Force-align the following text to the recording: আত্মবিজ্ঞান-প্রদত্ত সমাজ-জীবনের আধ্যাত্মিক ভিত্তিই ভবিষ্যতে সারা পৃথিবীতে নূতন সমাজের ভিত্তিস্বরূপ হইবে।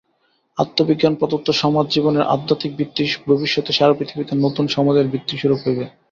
আত্মবিজ্ঞান-প্রদত্ত 0.57 1.47
সমাজ-জীবনের 1.61 2.27
আধ্যাত্মিক 2.27 2.71
ভিত্তিই 2.77 3.09
ভবিষ্যতে 3.27 3.71
সারা 3.73 3.93
পৃথিবীতে 3.93 4.33
নূতন 4.35 4.65
সমাজের 4.67 5.11
ভিত্তিস্বরূপ 5.13 5.59
হইবে। 5.65 5.85